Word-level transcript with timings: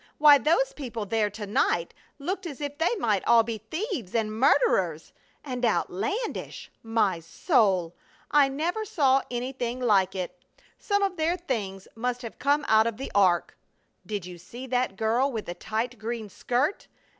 Why, 0.17 0.39
those 0.39 0.73
people 0.73 1.05
there 1.05 1.29
to 1.29 1.45
night 1.45 1.93
looked 2.17 2.47
as 2.47 2.59
if 2.59 2.79
they 2.79 2.95
might 2.95 3.23
all 3.27 3.43
be 3.43 3.59
thieves 3.59 4.15
and 4.15 4.31
murderers! 4.33 5.13
And 5.45 5.63
outlandish! 5.63 6.71
My 6.81 7.19
soul! 7.19 7.95
I 8.31 8.49
never 8.49 8.83
saw 8.83 9.21
anything 9.29 9.79
like 9.79 10.15
it! 10.15 10.41
Some 10.79 11.03
of 11.03 11.17
their 11.17 11.37
things 11.37 11.87
must 11.93 12.23
have 12.23 12.39
come 12.39 12.65
out 12.67 12.87
of 12.87 12.97
the 12.97 13.11
Ark! 13.13 13.55
Did 14.03 14.25
you 14.25 14.39
see 14.39 14.65
that 14.65 14.95
girl 14.95 15.31
with 15.31 15.45
the 15.45 15.53
tight 15.53 15.99
green 15.99 16.29
skirt? 16.29 16.87